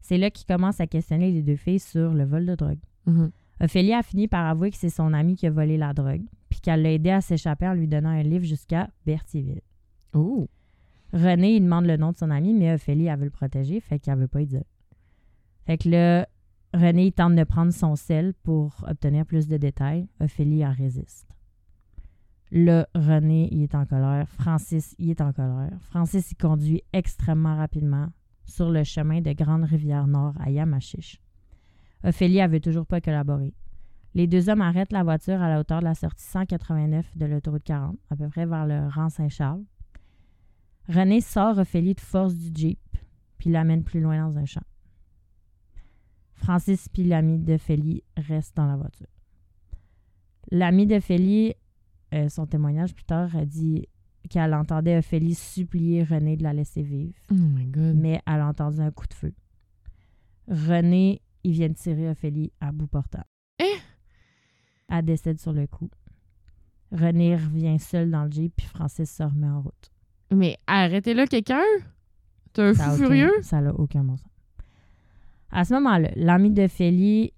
[0.00, 2.78] C'est là qu'ils commencent à questionner les deux filles sur le vol de drogue.
[3.06, 3.32] Mhm.
[3.60, 6.60] Ophélie a fini par avouer que c'est son ami qui a volé la drogue, puis
[6.60, 9.62] qu'elle l'a aidé à s'échapper en lui donnant un livre jusqu'à Berthierville.
[10.14, 10.48] Oh.
[11.12, 13.98] René, il demande le nom de son ami, mais Ophélie, elle veut le protéger, fait
[13.98, 14.64] qu'elle veut pas y dire.
[15.66, 16.28] Fait que là,
[16.72, 20.08] René, il tente de prendre son sel pour obtenir plus de détails.
[20.20, 21.26] Ophélie, elle résiste.
[22.52, 24.28] Là, René, il est en colère.
[24.28, 25.76] Francis, il est en colère.
[25.80, 28.08] Francis, il conduit extrêmement rapidement
[28.44, 31.20] sur le chemin de Grande Rivière Nord à Yamachiche.
[32.04, 33.54] Ophélie, elle toujours pas collaborer.
[34.14, 37.62] Les deux hommes arrêtent la voiture à la hauteur de la sortie 189 de l'autoroute
[37.62, 39.62] 40, à peu près vers le rang Saint-Charles.
[40.90, 42.80] René sort Ophélie de force du Jeep,
[43.38, 44.64] puis l'amène plus loin dans un champ.
[46.34, 49.06] Francis puis l'ami d'Ophélie restent dans la voiture.
[50.50, 51.54] L'ami d'Ophélie,
[52.12, 53.86] euh, son témoignage plus tard, a dit
[54.28, 57.94] qu'elle entendait Ophélie supplier René de la laisser vivre, Oh my God.
[57.96, 59.32] mais elle a entendu un coup de feu.
[60.48, 63.24] René, il vient de tirer Ophélie à bout portant.
[63.60, 63.76] Eh?
[64.88, 65.88] Elle décède sur le coup.
[66.90, 69.92] René revient seul dans le Jeep, puis Francis se remet en route.
[70.32, 71.62] Mais arrêtez-là, quelqu'un!
[72.52, 73.32] T'es un fou furieux?
[73.42, 74.26] Ça n'a aucun bon sens.
[75.50, 77.32] À ce moment-là, l'ami d'Ophélie,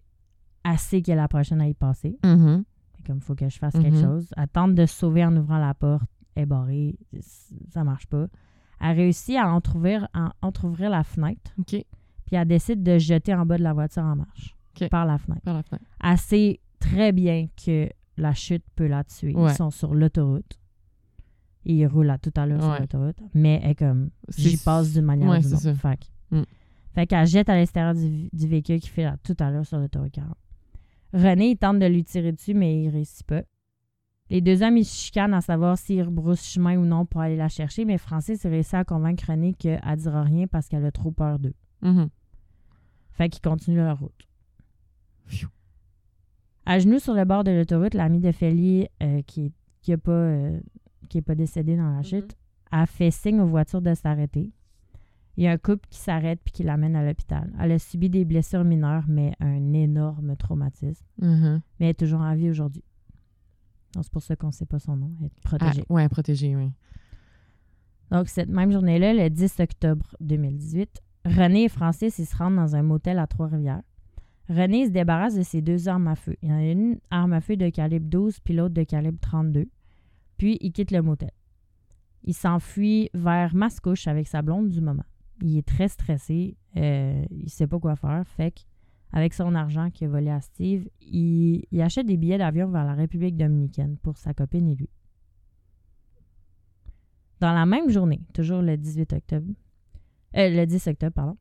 [0.65, 2.19] elle sait qu'elle est la prochaine à y passer.
[2.25, 2.65] Mhm.
[2.97, 4.03] Fait comme il faut que je fasse quelque Mhm.
[4.03, 4.29] chose.
[4.37, 6.05] Elle tente de se sauver en ouvrant la porte.
[6.35, 6.99] Elle est barrée.
[7.71, 8.27] Ça marche pas.
[8.81, 11.53] Elle réussit à entrouvrir, à entrouvrir la fenêtre.
[11.59, 11.69] OK.
[12.27, 14.57] Puis elle décide de se jeter en bas de la voiture en marche.
[14.91, 15.43] Par la fenêtre.
[15.43, 15.85] Par la fenêtre.
[16.03, 19.35] Elle sait très bien que la chute peut la tuer.
[19.35, 19.51] Ouais.
[19.53, 20.59] Ils sont sur l'autoroute.
[21.65, 23.17] Et ils roulent à toute à l'heure sur l'autoroute.
[23.35, 25.73] Mais elle comme j'y passe d'une manière Ouais, ou d'une autre.
[25.75, 25.99] Fait,
[26.31, 26.43] Mm.
[26.95, 29.79] fait qu'elle jette à l'extérieur du, du véhicule qui fait à tout à l'heure sur
[29.79, 30.35] l'autoroute 40.
[31.13, 33.43] René, il tente de lui tirer dessus, mais il réussit pas.
[34.31, 37.37] Les deux hommes, ils se chicanent à savoir s'ils rebroussent chemin ou non pour aller
[37.37, 40.91] la chercher, mais Francis réussit à convaincre René qu'elle ne dira rien parce qu'elle a
[40.91, 41.53] trop peur d'eux.
[41.83, 42.09] Mhm.
[43.13, 44.27] Fait qu'ils continuent leur route.
[45.27, 45.49] Pfiou.
[46.65, 50.13] À genoux sur le bord de l'autoroute, l'ami de Félie, euh, qui qui a pas,
[50.13, 50.61] euh,
[51.13, 52.35] qui est pas décédé dans la chute,
[52.71, 54.51] a fait signe aux voitures de s'arrêter.
[55.37, 57.53] Il y a un couple qui s'arrête puis qui l'amène à l'hôpital.
[57.61, 61.05] Elle a subi des blessures mineures, mais un énorme traumatisme.
[61.21, 61.61] Mhm.
[61.79, 62.85] Mais elle est toujours en vie aujourd'hui.
[63.95, 65.11] Donc, c'est pour ça qu'on ne sait pas son nom.
[65.21, 65.85] Elle est Ah, protégée.
[65.91, 66.71] ouais, protégé, oui.
[68.11, 72.75] Donc, cette même journée-là, le 10 octobre 2018, René et Francis ils se rendent dans
[72.75, 73.83] un motel à Trois-Rivières.
[74.49, 76.37] René se débarrasse de ses deux armes à feu.
[76.43, 79.19] Il y en a une arme à feu de calibre 12 puis l'autre de calibre
[79.21, 79.67] 32.
[80.43, 81.31] Puis, il quitte le motel.
[82.25, 85.05] Il s'enfuit vers Mascouche avec sa blonde du moment.
[85.41, 86.57] Il est très stressé.
[86.77, 88.27] euh, il sait pas quoi faire.
[88.27, 88.67] Fait
[89.13, 92.85] avec son argent qu'il a volé à Steve, il, il achète des billets d'avion vers
[92.85, 94.91] la République dominicaine pour sa copine et lui.
[97.39, 99.53] Dans la même journée, toujours le 18 octobre,
[100.37, 101.37] euh, le 10 octobre, pardon,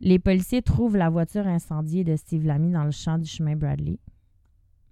[0.00, 4.00] les policiers trouvent la voiture incendiée de Steve Lamy dans le champ du chemin Bradley.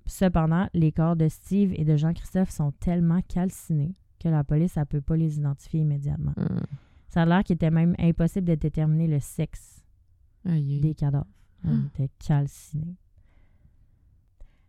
[0.07, 4.85] Cependant, les corps de Steve et de Jean-Christophe sont tellement calcinés que la police ne
[4.85, 6.33] peut pas les identifier immédiatement.
[6.37, 6.61] Mhm.
[7.09, 9.83] Ça a l'air qu'il était même impossible de déterminer le sexe
[10.45, 11.27] Aïe, des cadavres.
[11.65, 11.69] Ah.
[11.73, 12.97] On était calcinés.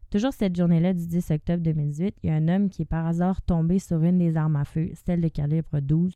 [0.10, 3.08] Toujours cette journée-là du 10 octobre 2018, il y a un homme qui est par
[3.08, 6.14] hasard tombé sur une des armes à feu, celle de calibre 12,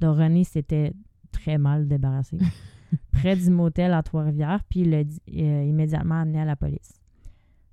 [0.00, 0.92] dont René s'était
[1.32, 2.36] très mal débarrassé,
[3.12, 7.00] près du motel à Trois-Rivières, puis il l'a dit- euh, immédiatement amené à la police.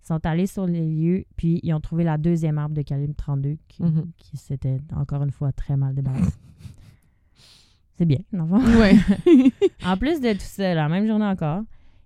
[0.08, 3.58] Sont allés sur les lieux, puis ils ont trouvé la deuxième arme de calibre 32
[3.68, 4.12] qui, Mhm.
[4.18, 6.38] qui s'était encore une fois très mal débarrassée.
[7.98, 8.46] C'est bien, non?
[8.80, 8.96] Ouais.
[9.86, 11.64] En plus de tout ça, la même journée encore,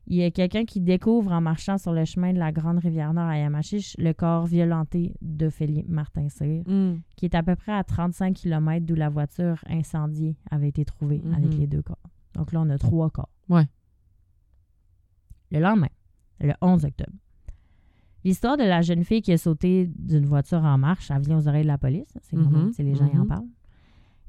[0.07, 3.13] il y a quelqu'un qui découvre en marchant sur le chemin de la Grande Rivière
[3.13, 7.01] Nord à Yamachiche le corps violenté d'Ophélie Martin-Cyr, Mm.
[7.17, 11.21] qui est à peu près à 35 km d'où la voiture incendiée avait été trouvée
[11.23, 11.33] Mhm.
[11.33, 11.97] avec les deux corps.
[12.33, 13.29] Donc là, on a trois corps.
[13.49, 13.67] Ouais.
[15.51, 15.89] Le lendemain,
[16.39, 17.11] le 11 octobre,
[18.23, 21.47] l'histoire de la jeune fille qui a sauté d'une voiture en marche, elle vient aux
[21.47, 22.13] oreilles de la police.
[22.21, 22.71] C'est Mhm.
[22.79, 23.27] les gens y en Mhm.
[23.27, 23.47] parlent.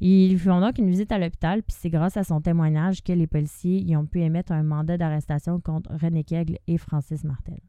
[0.02, 3.12] Ils lui font donc une visite à l'hôpital, puis c'est grâce à son témoignage que
[3.12, 7.60] les policiers y ont pu émettre un mandat d'arrestation contre René Kegle et Francis Martel.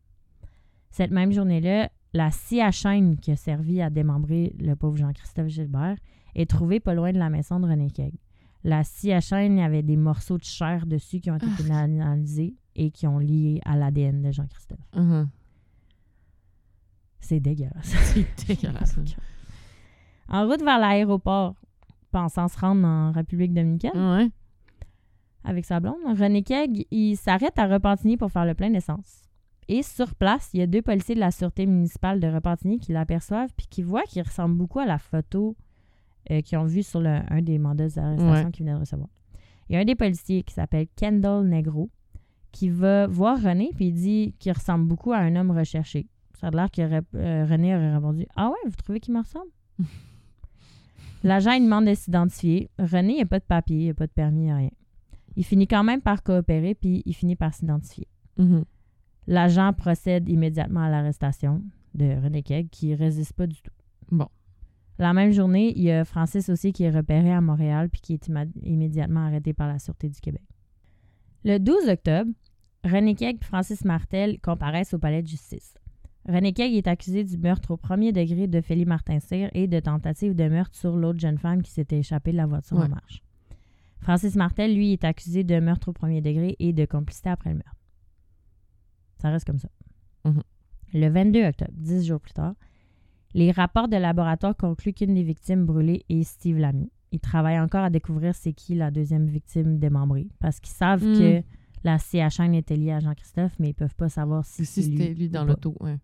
[0.92, 5.48] Cette même journée-là, la scie à chaîne qui a servi à démembrer le pauvre Jean-Christophe
[5.48, 5.98] Gilbert
[6.36, 8.18] est trouvée pas loin de la maison de René Kegle.
[8.64, 11.48] La scie à chaîne, il y avait des morceaux de chair dessus qui ont été
[11.72, 11.80] Ah.
[11.80, 14.80] analysés et qui ont lié à l'ADN de Jean-Christophe.
[14.96, 15.28] Mhm.
[17.22, 17.76] C'est dégueulasse.
[17.86, 18.98] C'est dégueulasse.
[20.34, 21.56] En route vers l'aéroport,
[22.12, 24.30] pensant se rendre en République dominicaine, Ouais.
[25.44, 25.98] avec sa blonde.
[26.06, 29.24] René Keg, il s'arrête à Repentigny pour faire le plein d'essence.
[29.68, 32.94] Et sur place, il y a deux policiers de la Sûreté municipale de Repentigny qui
[32.94, 35.56] l'aperçoivent puis qui voient qu'il ressemble beaucoup à la photo
[36.30, 38.52] euh, qu'ils ont vue sur le- un des mandats d'arrestation Ouais.
[38.52, 39.10] qu'ils venaient de recevoir.
[39.68, 41.90] Il y a un des policiers qui s'appelle Kendall Negro
[42.54, 46.08] qui va voir René puis il dit qu'il ressemble beaucoup à un homme recherché.
[46.42, 49.52] Ça a l'air que euh, René aurait répondu Ah ouais, vous trouvez qu'il me ressemble
[51.24, 52.72] L'agent il demande de s'identifier.
[52.80, 54.72] René, il n'a pas de papier, il n'a pas de permis, il a rien.
[55.36, 58.08] Il finit quand même par coopérer puis il finit par s'identifier.
[58.38, 58.66] Mhm.
[59.28, 61.62] L'agent procède immédiatement à l'arrestation
[61.94, 63.72] de René Kegg, qui résiste pas du tout.
[64.10, 64.28] Bon.
[64.98, 68.14] La même journée, il y a Francis aussi qui est repéré à Montréal puis qui
[68.14, 68.32] est
[68.64, 70.44] immédiatement arrêté par la Sûreté du Québec.
[71.44, 72.32] Le 12 octobre,
[72.84, 75.76] René Kegg et Francis Martel comparaissent au palais de justice.
[76.28, 80.36] René Kegg est accusé du meurtre au premier degré de Félix Martin-Cyr et de tentative
[80.36, 83.24] de meurtre sur l'autre jeune femme qui s'était échappée de la voiture en marche.
[84.00, 87.56] Francis Martel, lui, est accusé de meurtre au premier degré et de complicité après le
[87.56, 87.76] meurtre.
[89.20, 89.70] Ça reste comme ça.
[90.26, 90.42] Mhm.
[90.94, 92.54] Le 22 octobre, dix jours plus tard,
[93.34, 96.92] les rapports de laboratoire concluent qu'une des victimes brûlées est Steve Lamy.
[97.12, 101.18] Ils travaillent encore à découvrir c'est qui la deuxième victime démembrée parce qu'ils savent Mm.
[101.18, 101.44] que
[101.84, 105.14] la CHN était liée à Jean-Christophe, mais ils peuvent pas savoir si, Si c'est c'était
[105.14, 105.98] lui dans l'auto, ouais.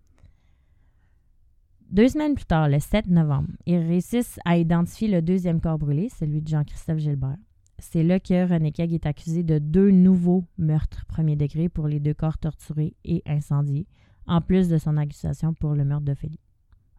[1.90, 6.10] Deux semaines plus tard, le 7 novembre, ils réussissent à identifier le deuxième corps brûlé,
[6.10, 7.38] celui de Jean-Christophe Gilbert.
[7.80, 12.00] C'est là que René Kegg est accusé de deux nouveaux meurtres premier degré pour les
[12.00, 13.88] deux corps torturés et incendiés,
[14.26, 16.40] en plus de son accusation pour le meurtre d'Ophélie.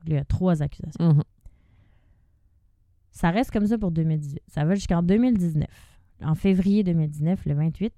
[0.06, 1.14] Il y a trois accusations.
[1.14, 1.22] Mhm.
[3.10, 4.40] Ça reste comme ça pour 2018.
[4.46, 5.66] Ça va jusqu'en 2019.
[6.22, 7.92] En février 2019, le 28,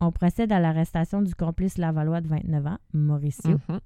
[0.00, 3.58] on procède à l'arrestation du complice Lavallois de 29 ans, Mauricio.
[3.68, 3.80] Mhm.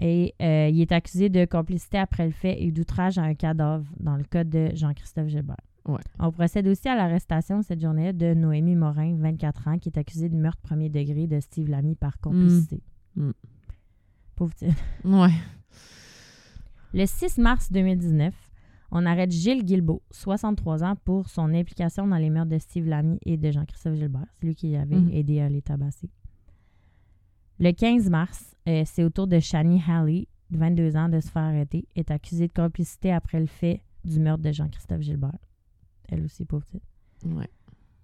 [0.00, 3.84] Et euh, il est accusé de complicité après le fait et d'outrage à un cadavre
[4.00, 5.56] dans le cas de Jean-Christophe Gilbert.
[5.86, 6.00] Ouais.
[6.18, 10.28] On procède aussi à l'arrestation cette journée de Noémie Morin, 24 ans, qui est accusée
[10.28, 12.80] de meurtre premier degré de Steve Lamy par complicité.
[13.16, 13.30] Mm.
[14.36, 14.74] Pauvre petite.
[15.04, 15.30] Ouais.
[16.94, 18.34] Le 6 mars 2019,
[18.92, 23.18] on arrête Gilles Guilbeault, 63 ans, pour son implication dans les meurtres de Steve Lamy
[23.24, 24.26] et de Jean-Christophe Gilbert.
[24.34, 25.10] C'est lui qui avait Mhm.
[25.12, 26.08] aidé à les tabasser.
[27.62, 31.44] Le 15 mars, euh, c'est au tour de Shani Halley, 22 ans, de se faire
[31.44, 35.38] arrêter, est accusée de complicité après le fait du meurtre de Jean-Christophe Gilbert.
[36.08, 36.82] Elle aussi, pauvre petite.
[37.24, 37.48] Ouais.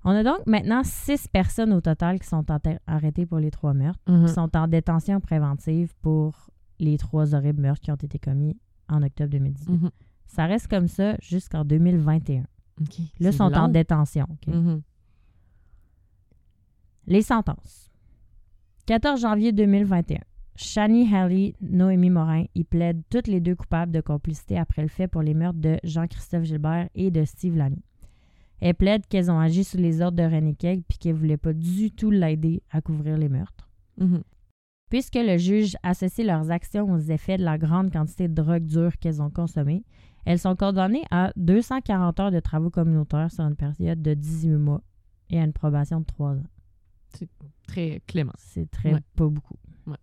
[0.04, 2.46] On a donc maintenant six personnes au total qui sont
[2.86, 7.80] arrêtées pour les trois meurtres, qui sont en détention préventive pour les trois horribles meurtres
[7.80, 8.56] qui ont été commis
[8.88, 9.72] en octobre 2018.
[9.72, 9.90] Mhm.
[10.26, 12.44] Ça reste comme ça jusqu'en 2021.
[12.80, 12.98] OK.
[13.18, 14.28] Là, ils sont en détention.
[14.46, 14.82] Mhm.
[17.08, 17.87] Les sentences.
[18.88, 20.16] 14 janvier 2021.
[20.56, 25.06] Shani Halley, Noémie Morin, ils plaident toutes les deux coupables de complicité après le fait
[25.06, 27.84] pour les meurtres de Jean-Christophe Gilbert et de Steve Lamy.
[28.60, 31.36] Elles plaident qu'elles ont agi sous les ordres de René Kegg puis qu'elles ne voulaient
[31.36, 33.68] pas du tout l'aider à couvrir les meurtres.
[33.98, 34.22] Mhm.
[34.88, 38.96] Puisque le juge associe leurs actions aux effets de la grande quantité de drogue dure
[38.96, 39.84] qu'elles ont consommée,
[40.24, 44.80] elles sont condamnées à 240 heures de travaux communautaires sur une période de 18 mois
[45.28, 46.42] et à une probation de 3 ans.
[47.66, 48.32] Très clément.
[48.38, 49.00] C'est très Ouais.
[49.16, 49.56] pas beaucoup.
[49.86, 49.96] Ouais.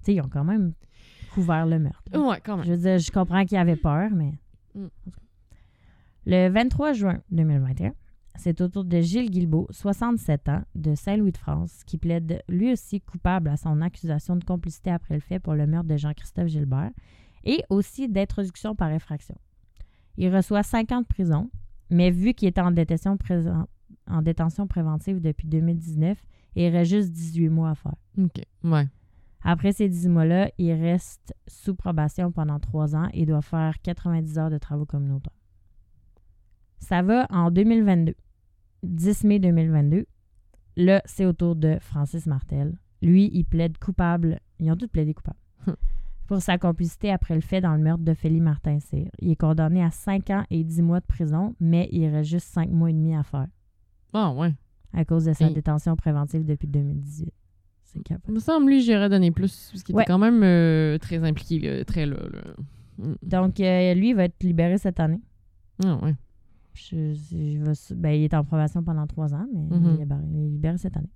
[0.00, 0.72] Tu sais, ils ont quand même
[1.32, 2.02] couvert le meurtre.
[2.12, 2.20] là.
[2.20, 2.66] Ouais, quand même.
[2.66, 4.34] Je veux dire, je comprends qu'ils avaient peur, mais.
[4.74, 4.86] Mm.
[6.26, 7.92] Le 23 juin 2021,
[8.36, 13.48] c'est au tour de Gilles Guilbeault, 67 ans, de Saint-Louis-de-France, qui plaide lui aussi coupable
[13.48, 16.90] à son accusation de complicité après le fait pour le meurtre de Jean-Christophe Gilbert
[17.44, 19.36] et aussi d'introduction par effraction.
[20.16, 21.50] Il reçoit 5 ans de prison,
[21.90, 23.66] mais vu qu'il était en détention, présent-
[24.06, 26.18] en détention préventive depuis 2019,
[26.56, 27.94] il reste juste 18 mois à faire.
[28.18, 28.42] OK.
[28.64, 28.86] Ouais.
[29.44, 34.38] Après ces 10 mois-là, il reste sous probation pendant 3 ans et doit faire 90
[34.38, 35.32] heures de travaux communautaires.
[36.78, 38.14] Ça va en 2022.
[38.82, 40.06] 10 mai 2022.
[40.76, 42.78] Là, c'est au tour de Francis Martel.
[43.02, 44.40] Lui, il plaide coupable.
[44.58, 45.38] Ils ont tous plaidé coupable.
[46.26, 49.08] Pour sa complicité après le fait dans le meurtre de Félix Martin-Cyr.
[49.18, 52.48] Il est condamné à 5 ans et 10 mois de prison, mais il reste juste
[52.48, 53.48] 5 mois et demi à faire
[54.12, 54.52] Ah, ouais.
[54.92, 57.32] à cause de sa détention préventive depuis 2018.
[57.84, 58.24] C'est capable.
[58.28, 60.02] Il me semble, lui, j'aurais donné plus, parce qu'il Ouais.
[60.02, 62.16] était quand même euh, très impliqué, très là.
[62.32, 62.54] là.
[62.98, 63.14] Mm.
[63.22, 65.20] Donc, euh, lui, il va être libéré cette année.
[65.84, 66.14] Ah, ouais.
[66.74, 69.94] Je- je vais su- ben, il est en probation pendant trois ans, mais il, Mhm.
[69.94, 71.10] est libéré, il est libéré cette année.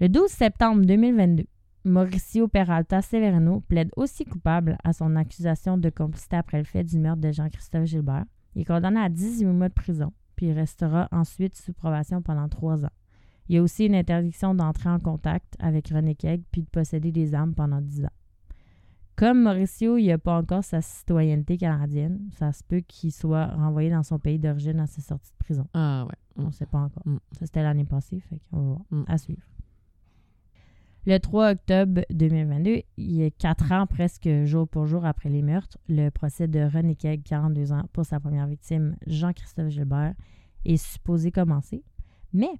[0.00, 1.44] Le 12 septembre 2022,
[1.84, 6.98] Mauricio Peralta Severino plaide aussi coupable à son accusation de complicité après le fait du
[6.98, 8.24] meurtre de Jean-Christophe Gilbert.
[8.54, 12.48] Il est condamné à 18 mois de prison, puis il restera ensuite sous probation pendant
[12.48, 12.92] trois ans.
[13.46, 17.12] Il y a aussi une interdiction d'entrer en contact avec René Kegg puis de posséder
[17.12, 18.12] des armes pendant 10 ans.
[19.16, 23.90] Comme Mauricio, il n'a pas encore sa citoyenneté canadienne, ça se peut qu'il soit renvoyé
[23.90, 25.66] dans son pays d'origine à sa sortie de prison.
[25.74, 26.16] Ah, ouais.
[26.42, 27.02] On ne sait pas encore.
[27.04, 27.18] Mm.
[27.32, 28.80] Ça, c'était l'année passée, fait qu'on va voir.
[28.92, 29.04] Mm.
[29.08, 29.42] À suivre.
[31.10, 35.42] Le 3 octobre 2022, il y a quatre ans presque jour pour jour après les
[35.42, 40.14] meurtres, le procès de René Kegg, 42 ans, pour sa première victime, Jean-Christophe Gilbert,
[40.64, 41.82] est supposé commencer.
[42.32, 42.52] Mais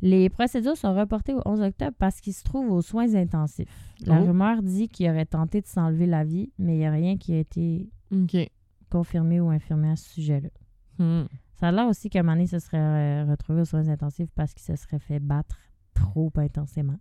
[0.00, 3.68] les procédures sont reportées au 11 octobre parce qu'il se trouve aux soins intensifs.
[4.06, 4.24] La Oh.
[4.24, 7.34] rumeur dit qu'il aurait tenté de s'enlever la vie, mais il n'y a rien qui
[7.34, 7.90] a été
[8.88, 10.48] confirmé ou infirmé à ce sujet-là.
[10.98, 11.26] Hmm.
[11.56, 14.62] Ça a l'air aussi moment donné, se serait euh, retrouvé aux soins intensifs parce qu'il
[14.62, 15.58] se serait fait battre
[15.92, 16.96] trop intensément.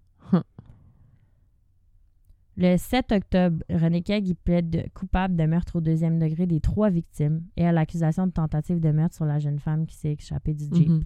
[2.62, 6.90] Le 7 octobre, René Kegg il plaide coupable de meurtre au deuxième degré des trois
[6.90, 10.54] victimes et à l'accusation de tentative de meurtre sur la jeune femme qui s'est échappée
[10.54, 10.90] du Jeep.
[10.90, 11.04] Mhm.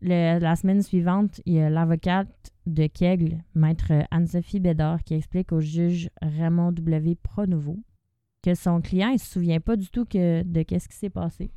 [0.00, 5.50] Le- la semaine suivante, il y a l'avocate de Kegel, maître Anne-Sophie Bédard, qui explique
[5.50, 7.16] au juge Raymond W.
[7.16, 7.78] Pronovo
[8.44, 11.50] que son client ne se souvient pas du tout que, de qu'est-ce qui s'est passé.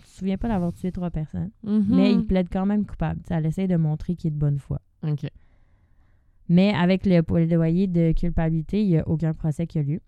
[0.00, 1.50] Il se souvient pas d'avoir tué trois personnes.
[1.64, 1.84] Mhm.
[1.90, 3.20] Mais il plaide quand même coupable.
[3.28, 4.80] Elle essaie de montrer qu'il est de bonne foi.
[5.06, 5.26] OK.
[6.52, 10.00] Mais avec le plaidoyer de culpabilité, il n'y a aucun procès qui a lieu.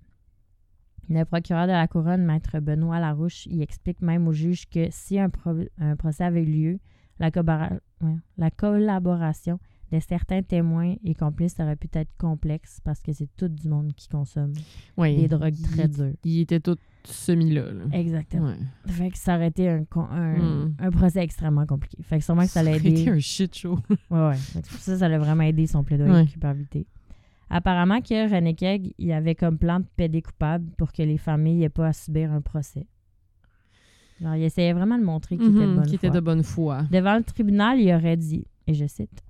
[1.09, 5.19] Le procureur de la couronne, maître Benoît Larouche, il explique même au juge que si
[5.19, 6.79] un, pro- un procès avait eu lieu,
[7.19, 9.59] la collaboration
[9.95, 13.93] de certains témoins et complices aurait pu être complexe parce que c'est tout du monde
[13.95, 14.53] qui consomme
[14.99, 16.15] des drogues très dures.
[16.25, 17.71] Il était tout semi-là.
[17.73, 17.85] là.
[17.93, 18.47] Exactement.
[18.49, 18.57] Ouais.
[18.93, 20.75] Fait que ça aurait été un, con- un, Hmm.
[20.79, 22.03] un procès extrêmement compliqué.
[22.03, 23.03] Fait que sûrement que ça l'a aurait aidé.
[23.03, 23.79] été un shit show.
[24.11, 24.35] Ouais, ouais.
[24.37, 26.25] Fait que pour ça, ça l'a vraiment aidé son plaidoyer Ouais.
[26.25, 26.87] de culpabilité.
[27.51, 31.59] Apparemment que René Kegg, il avait comme plan de plaider coupable pour que les familles
[31.59, 32.87] n'aient pas à subir un procès.
[34.21, 35.93] Genre, il essayait vraiment de montrer qu'il était de Mhm, foi.
[35.95, 36.83] était de bonne foi.
[36.91, 39.23] Devant le tribunal, il aurait dit, et je cite,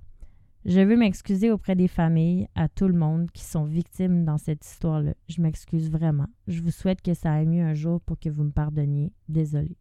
[0.65, 4.65] Je veux m'excuser auprès des familles, à tout le monde qui sont victimes dans cette
[4.65, 5.13] histoire-là.
[5.29, 6.25] Je m'excuse vraiment.
[6.47, 9.13] Je vous souhaite que ça aille mieux un jour pour que vous me pardonniez.
[9.29, 9.77] Désolé.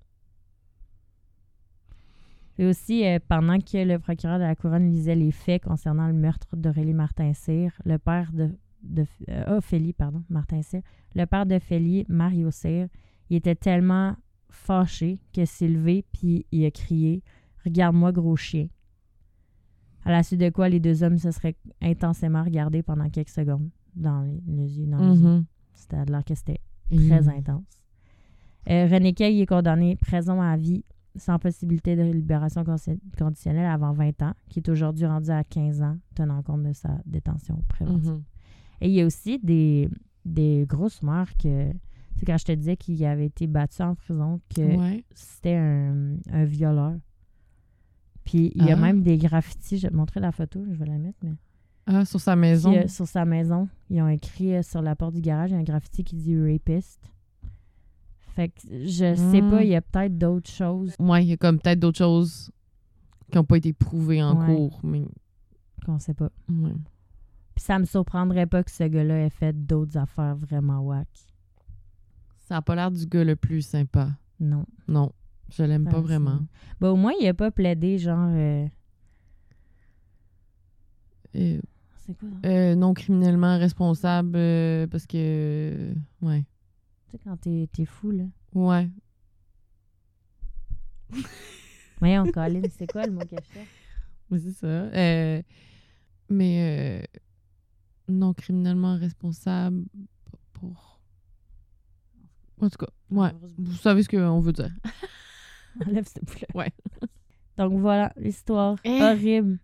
[2.59, 6.13] Et aussi, euh, pendant que le procureur de la Couronne lisait les faits concernant le
[6.13, 8.51] meurtre d'Aurélie Martin-Cyr, le père de,
[8.83, 9.61] de euh,
[9.97, 10.83] pardon, Martin-Cyr,
[11.15, 12.89] le père d'Ophélie, Mario Cyr,
[13.31, 14.17] il était tellement
[14.51, 17.23] fâché qu'il s'est levé puis il a crié
[17.65, 18.69] Regarde-moi, gros chien.
[20.05, 23.69] À la suite de quoi, les deux hommes se seraient intensément regardés pendant quelques secondes
[23.97, 24.87] dans les, les yeux.
[24.87, 25.29] Dans les yeux.
[25.29, 25.45] Mhm.
[25.73, 27.65] C'était l'air que c'était très intense.
[28.71, 30.85] Euh, René Kay est condamné prison à vie
[31.17, 32.65] sans possibilité de libération
[33.17, 36.99] conditionnelle avant 20 ans, qui est aujourd'hui rendu à 15 ans, tenant compte de sa
[37.07, 38.11] détention préventive.
[38.13, 38.23] Mhm.
[38.81, 39.89] Et il y a aussi des,
[40.25, 41.79] des grosses rumeurs que, tu
[42.19, 45.05] sais, quand je te disais qu'il avait été battu en prison, que Ouais.
[45.15, 46.95] c'était un, un violeur.
[48.25, 48.81] Puis il y a Ah.
[48.81, 51.35] même des graffitis, je vais te montrer la photo, je vais la mettre, mais
[51.87, 52.71] Ah, sur sa maison.
[52.73, 55.55] puis, euh, sur sa maison, ils ont écrit euh, sur la porte du garage, il
[55.55, 57.01] y a un graffiti qui dit rapiste.
[58.35, 59.51] Fait que je sais Hmm.
[59.51, 62.51] pas, il y a peut-être d'autres choses Ouais, il y a comme peut-être d'autres choses
[63.31, 64.47] qui n'ont pas été prouvées en Ouais.
[64.57, 65.05] cours, mais
[65.85, 66.31] qu'on sait pas.
[66.49, 66.73] ouais.
[67.55, 71.07] Puis ça me surprendrait pas que ce gars-là ait fait d'autres affaires vraiment whack.
[72.47, 74.11] ça a pas l'air du gars le plus sympa.
[74.41, 74.67] Non.
[74.89, 75.13] Non,
[75.51, 76.41] je l'aime pas Ah, vraiment.
[76.81, 78.29] Ben, au moins, il a pas plaidé genre.
[78.33, 78.67] euh,
[81.37, 81.61] Euh,
[81.97, 82.49] C'est quoi ça?
[82.49, 84.33] euh, non criminellement responsable
[84.89, 86.45] parce que ouais,
[87.07, 88.25] Tu sais, quand t'es t'es fou, là.
[88.55, 88.89] ouais.
[92.01, 93.49] Voyons, Colin, c'est quoi le mot cherche?
[94.31, 94.91] Oui, c'est ça.
[96.29, 97.09] Mais
[98.09, 99.85] non criminellement responsable
[100.53, 101.01] pour.
[102.61, 103.31] En tout cas, ouais.
[103.59, 104.71] Vous savez ce qu'on veut dire.
[105.87, 106.47] Enlève ce bout-là.
[106.55, 106.73] Ouais.
[107.59, 109.01] Donc voilà, l'histoire Eh.
[109.03, 109.59] horrible.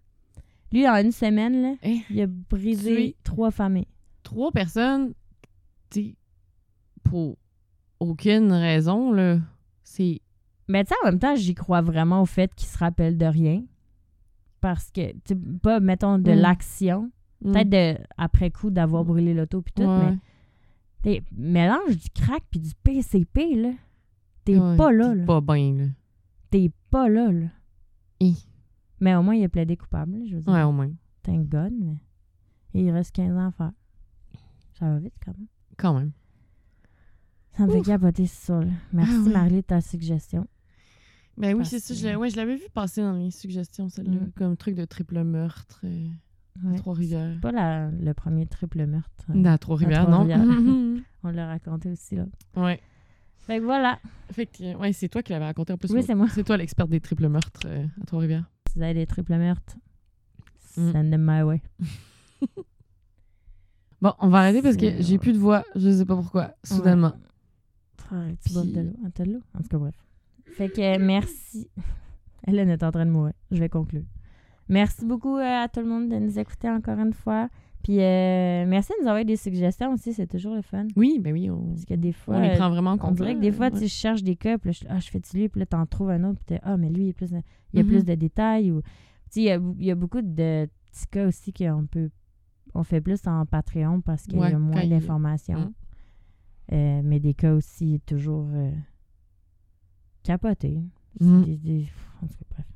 [0.73, 2.01] Lui, en une semaine, là, Eh.
[2.11, 3.89] il a brisé trois familles.
[4.23, 5.13] Trois personnes,
[5.91, 6.15] tu
[7.03, 7.37] pour
[7.99, 9.39] aucune raison, là,
[9.83, 10.21] c'est.
[10.69, 13.27] Mais tu sais, en même temps, j'y crois vraiment au fait qu'il se rappelle de
[13.27, 13.65] rien.
[14.61, 16.37] Parce que, tu pas, mettons, de Mm.
[16.37, 17.11] l'action.
[17.43, 20.11] Peut-être de, après coup d'avoir brûlé l'auto puis tout, Ouais.
[20.11, 20.19] mais
[21.03, 23.71] t'es mélange du crack puis du PCP, là.
[24.45, 25.25] T'es Ouais, pas là, t'es là.
[25.25, 25.85] Pas bien, là.
[26.51, 27.47] T'es pas là, là.
[28.21, 28.37] Hi.
[29.01, 30.53] Mais au moins, il a plaidé coupable, je veux dire.
[30.53, 30.91] Ouais, au moins.
[31.23, 31.97] Thank God, mais
[32.75, 33.73] il reste 15 ans à faire.
[34.79, 35.47] Ça va vite, quand même.
[35.77, 36.13] Quand même.
[37.57, 37.87] Ça me fait Ouf.
[37.87, 38.71] capoter, c'est ça, là.
[38.93, 39.33] Merci, Ah ouais.
[39.33, 40.47] Marie, de ta suggestion.
[41.37, 41.95] Ben oui, c'est ça.
[41.95, 44.21] Je ouais, l'avais vu passer dans les suggestions, celle-là.
[44.21, 44.33] Mm.
[44.37, 46.09] Comme truc de triple meurtre euh,
[46.65, 46.77] Ouais.
[46.77, 47.39] Trois-Rivières.
[47.41, 49.27] Pas la- le premier triple meurtre.
[49.31, 50.27] euh, Dans Trois-Rivières, non?
[50.27, 51.03] Trois-Rivières.
[51.23, 52.27] On l'a raconté aussi, là.
[52.57, 52.81] ouais.
[53.41, 53.99] Fait que voilà.
[54.33, 55.91] Fait que, ouais, c'est toi qui l'avais raconté en plus.
[55.93, 56.29] Oui, c'est moi.
[56.29, 58.49] C'est toi l'experte des triples meurtres euh, à Trois-Rivières.
[58.69, 59.77] Si vous avez des triples meurtres,
[60.77, 60.93] Mm.
[60.93, 61.61] send them my way.
[64.01, 65.63] Bon, on va arrêter parce que C'est- j'ai plus de voix.
[65.77, 66.55] Je sais pas pourquoi.
[66.65, 67.13] Soudainement.
[68.11, 68.57] De Puis-.
[69.05, 69.41] Un tas de l'eau.
[69.55, 69.95] En tout cas, bref.
[70.57, 71.69] Fait que merci.
[72.47, 73.35] Hélène est en train de mourir.
[73.51, 74.05] Je vais conclure.
[74.69, 77.49] Merci beaucoup euh, à tout le monde de nous écouter encore une fois.
[77.83, 80.87] Puis euh, merci de nous envoyer des suggestions aussi, c'est toujours le fun.
[80.97, 83.35] Oui, ben oui, on, Parce que des fois, on les prend vraiment en on dirait
[83.35, 83.79] que des fois, Ouais.
[83.79, 85.87] tu je cherche des cas, puis là, je, ah, je fais-tu lui, puis là, t'en
[85.87, 87.89] trouves un autre, puis ah, mais lui, il, plus il y a Mhm.
[87.89, 88.71] plus de détails.
[88.71, 88.89] Ou, tu
[89.31, 92.11] sais, il y a, il y a beaucoup de petits cas aussi qu'on peut,
[92.75, 95.59] on fait plus en Patreon parce qu'il y a moins il- d'informations.
[95.61, 95.73] Mhm.
[96.73, 98.71] Euh, mais des cas aussi toujours euh,
[100.23, 100.81] capotés.
[101.19, 101.89] Des- des-
[102.23, 102.67] en tout cas, bref.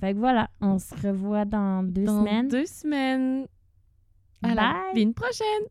[0.00, 2.48] Fait que voilà, on se revoit dans deux Dans semaines.
[2.48, 3.46] deux semaines.
[4.42, 5.06] À la Bye!
[5.14, 5.68] prochaine.